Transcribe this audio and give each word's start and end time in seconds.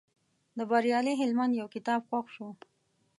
د 0.57 0.59
بریالي 0.69 1.13
هلمند 1.21 1.53
یو 1.61 1.67
کتاب 1.75 2.01
خوښ 2.09 2.27
شو. 2.35 2.47